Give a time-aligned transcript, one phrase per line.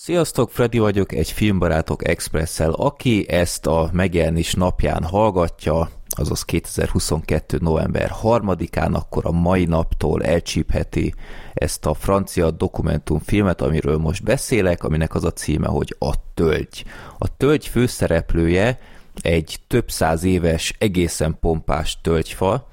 [0.00, 2.70] Sziasztok, Freddy vagyok, egy Filmbarátok Expressel.
[2.70, 7.58] Aki ezt a megjelenés napján hallgatja, azaz 2022.
[7.60, 11.14] november 3-án, akkor a mai naptól elcsípheti
[11.54, 16.84] ezt a francia dokumentumfilmet, amiről most beszélek, aminek az a címe, hogy A Tölgy.
[17.18, 18.78] A Tölgy főszereplője
[19.22, 22.68] egy több száz éves, egészen pompás tölgyfa,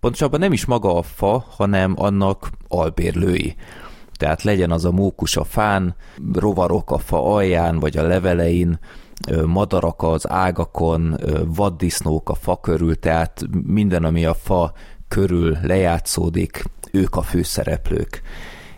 [0.00, 3.56] pontosabban nem is maga a fa, hanem annak albérlői
[4.16, 5.96] tehát legyen az a mókus a fán,
[6.32, 8.78] rovarok a fa alján vagy a levelein,
[9.46, 14.72] madarak az ágakon, vaddisznók a fa körül, tehát minden, ami a fa
[15.08, 18.22] körül lejátszódik, ők a főszereplők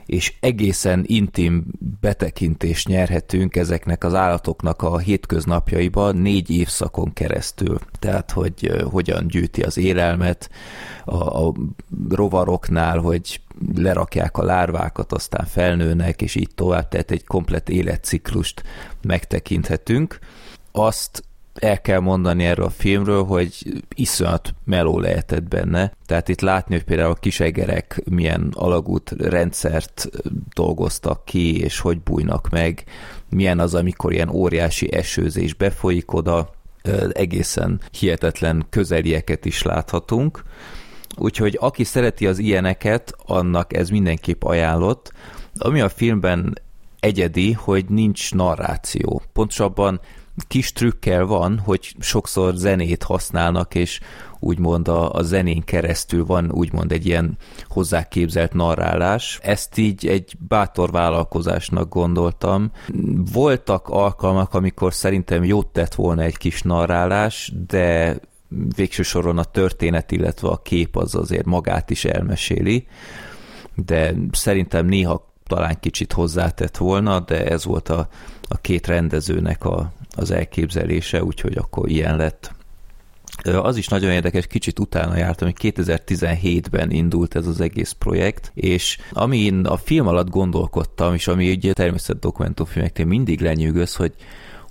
[0.08, 1.66] és egészen intim
[2.00, 7.78] betekintést nyerhetünk ezeknek az állatoknak a hétköznapjaiba négy évszakon keresztül.
[7.98, 10.50] Tehát, hogy hogyan gyűjti az élelmet
[11.04, 11.54] a, a
[12.08, 13.40] rovaroknál, hogy
[13.74, 18.62] lerakják a lárvákat, aztán felnőnek, és így tovább, tehát egy komplet életciklust
[19.02, 20.18] megtekinthetünk.
[20.72, 21.22] Azt
[21.60, 25.92] el kell mondani erről a filmről, hogy iszonyat meló lehetett benne.
[26.06, 30.08] Tehát itt látni, hogy például a kisegerek milyen alagút rendszert
[30.54, 32.84] dolgoztak ki, és hogy bújnak meg,
[33.30, 36.50] milyen az, amikor ilyen óriási esőzés befolyik oda,
[37.12, 40.42] egészen hihetetlen közelieket is láthatunk.
[41.16, 45.12] Úgyhogy aki szereti az ilyeneket, annak ez mindenképp ajánlott.
[45.58, 46.58] Ami a filmben
[47.00, 49.22] egyedi, hogy nincs narráció.
[49.32, 50.00] Pontosabban
[50.46, 54.00] kis trükkel van, hogy sokszor zenét használnak, és
[54.40, 57.36] úgymond a, a zenén keresztül van úgymond egy ilyen
[57.68, 59.38] hozzáképzelt narrálás.
[59.42, 62.70] Ezt így egy bátor vállalkozásnak gondoltam.
[63.32, 68.18] Voltak alkalmak, amikor szerintem jót tett volna egy kis narrálás, de
[68.76, 72.86] végső soron a történet, illetve a kép az azért magát is elmeséli,
[73.74, 78.08] de szerintem néha talán kicsit hozzátett volna, de ez volt a,
[78.48, 82.56] a két rendezőnek a, az elképzelése, úgyhogy akkor ilyen lett.
[83.42, 88.98] Az is nagyon érdekes, kicsit utána jártam, hogy 2017-ben indult ez az egész projekt, és
[89.10, 94.14] amin a film alatt gondolkodtam, és ami egy természet dokumentumfilmeknél mindig lenyűgöz, hogy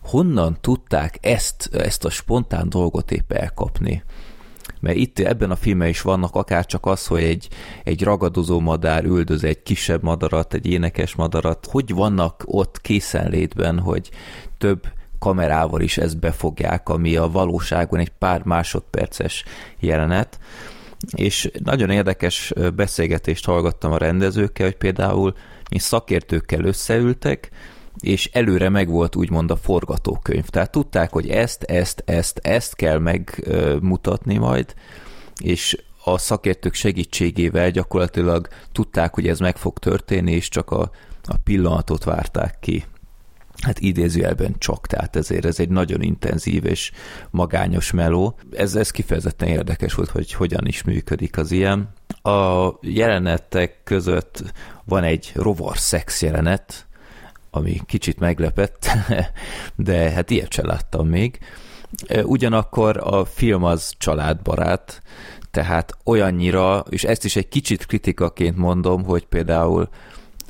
[0.01, 4.03] honnan tudták ezt, ezt a spontán dolgot épp elkapni
[4.79, 7.47] mert itt ebben a filmben is vannak akár csak az, hogy egy,
[7.83, 14.09] egy ragadozó madár üldöz egy kisebb madarat, egy énekes madarat, hogy vannak ott készenlétben, hogy
[14.57, 14.88] több
[15.19, 19.43] kamerával is ezt befogják, ami a valóságban egy pár másodperces
[19.79, 20.39] jelenet,
[21.15, 25.33] és nagyon érdekes beszélgetést hallgattam a rendezőkkel, hogy például
[25.71, 27.51] mi szakértőkkel összeültek,
[28.00, 30.46] és előre megvolt úgymond a forgatókönyv.
[30.46, 34.74] Tehát tudták, hogy ezt, ezt, ezt, ezt kell megmutatni majd,
[35.41, 40.91] és a szakértők segítségével gyakorlatilag tudták, hogy ez meg fog történni, és csak a,
[41.24, 42.86] a pillanatot várták ki.
[43.62, 46.91] Hát idézőjelben csak, tehát ezért ez egy nagyon intenzív és
[47.30, 48.36] magányos meló.
[48.52, 51.90] Ez, ez kifejezetten érdekes volt, hogy hogyan is működik az ilyen.
[52.22, 54.44] A jelenetek között
[54.84, 56.88] van egy rovar szex jelenet,
[57.57, 58.88] ami kicsit meglepett,
[59.75, 61.40] de hát ilyet sem láttam még.
[62.23, 65.01] Ugyanakkor a film az családbarát,
[65.51, 69.90] tehát olyannyira, és ezt is egy kicsit kritikaként mondom, hogy például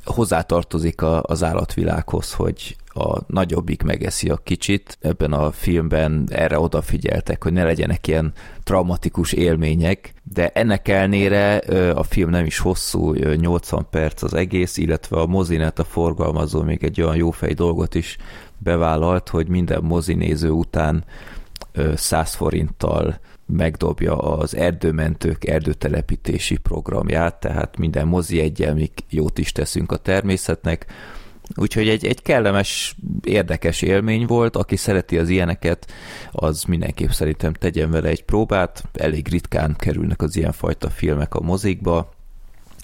[0.04, 4.98] hozzátartozik az állatvilághoz, hogy a nagyobbik megeszi a kicsit.
[5.02, 11.56] Ebben a filmben erre odafigyeltek, hogy ne legyenek ilyen traumatikus élmények, de ennek elnére
[11.92, 16.84] a film nem is hosszú, 80 perc az egész, illetve a mozinet a forgalmazó még
[16.84, 18.18] egy olyan jófej dolgot is
[18.58, 21.04] bevállalt, hogy minden mozinéző után
[21.96, 28.78] 100 forinttal megdobja az erdőmentők erdőtelepítési programját, tehát minden mozi egyel
[29.10, 30.86] jót is teszünk a természetnek,
[31.56, 35.92] Úgyhogy egy, egy kellemes, érdekes élmény volt, aki szereti az ilyeneket,
[36.32, 42.16] az mindenképp szerintem tegyen vele egy próbát, elég ritkán kerülnek az ilyenfajta filmek a mozikba,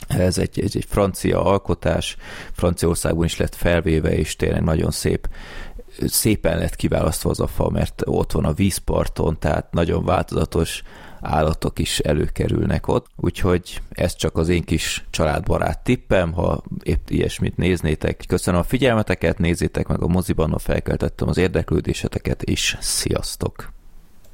[0.07, 2.18] ez egy, egy, egy francia alkotás,
[2.52, 5.28] Franciaországban is lett felvéve, és tényleg nagyon szép
[5.99, 10.81] szépen lett kiválasztva az a fa, mert ott van a vízparton, tehát nagyon változatos
[11.22, 17.57] állatok is előkerülnek ott, úgyhogy ez csak az én kis családbarát tippem, ha épp ilyesmit
[17.57, 18.23] néznétek.
[18.28, 23.72] Köszönöm a figyelmeteket, nézzétek meg a moziban, ha felkeltettem az érdeklődéseteket, és sziasztok!